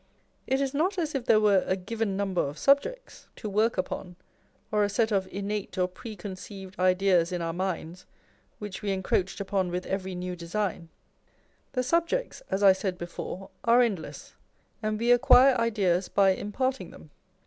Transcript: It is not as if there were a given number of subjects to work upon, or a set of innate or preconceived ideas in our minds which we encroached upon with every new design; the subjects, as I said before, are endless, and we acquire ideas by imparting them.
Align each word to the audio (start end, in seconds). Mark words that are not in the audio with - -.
It 0.47 0.59
is 0.61 0.73
not 0.73 0.97
as 0.97 1.13
if 1.13 1.25
there 1.25 1.39
were 1.39 1.63
a 1.67 1.75
given 1.75 2.17
number 2.17 2.41
of 2.41 2.57
subjects 2.57 3.27
to 3.35 3.47
work 3.47 3.77
upon, 3.77 4.15
or 4.71 4.83
a 4.83 4.89
set 4.89 5.11
of 5.11 5.27
innate 5.31 5.77
or 5.77 5.87
preconceived 5.87 6.79
ideas 6.79 7.31
in 7.31 7.39
our 7.39 7.53
minds 7.53 8.07
which 8.57 8.81
we 8.81 8.89
encroached 8.89 9.39
upon 9.39 9.69
with 9.69 9.85
every 9.85 10.15
new 10.15 10.35
design; 10.35 10.89
the 11.73 11.83
subjects, 11.83 12.41
as 12.49 12.63
I 12.63 12.73
said 12.73 12.97
before, 12.97 13.51
are 13.63 13.81
endless, 13.83 14.33
and 14.81 14.97
we 14.97 15.11
acquire 15.11 15.53
ideas 15.57 16.09
by 16.09 16.31
imparting 16.31 16.89
them. 16.89 17.11